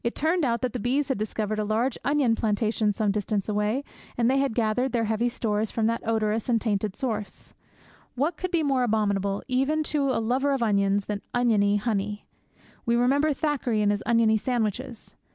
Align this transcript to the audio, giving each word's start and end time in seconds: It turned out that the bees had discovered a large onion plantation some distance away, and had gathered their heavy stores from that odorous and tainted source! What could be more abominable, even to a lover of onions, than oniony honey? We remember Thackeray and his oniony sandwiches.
It 0.03 0.15
turned 0.15 0.43
out 0.43 0.61
that 0.63 0.73
the 0.73 0.79
bees 0.79 1.09
had 1.09 1.19
discovered 1.19 1.59
a 1.59 1.63
large 1.63 1.95
onion 2.03 2.33
plantation 2.33 2.91
some 2.91 3.11
distance 3.11 3.47
away, 3.47 3.83
and 4.17 4.31
had 4.31 4.55
gathered 4.55 4.93
their 4.93 5.03
heavy 5.03 5.29
stores 5.29 5.69
from 5.69 5.85
that 5.85 6.01
odorous 6.07 6.49
and 6.49 6.59
tainted 6.59 6.95
source! 6.95 7.53
What 8.15 8.35
could 8.35 8.49
be 8.49 8.63
more 8.63 8.81
abominable, 8.81 9.43
even 9.47 9.83
to 9.93 10.09
a 10.09 10.17
lover 10.19 10.53
of 10.53 10.63
onions, 10.63 11.05
than 11.05 11.21
oniony 11.35 11.75
honey? 11.77 12.25
We 12.83 12.95
remember 12.95 13.31
Thackeray 13.31 13.83
and 13.83 13.91
his 13.91 14.01
oniony 14.07 14.37
sandwiches. 14.37 15.15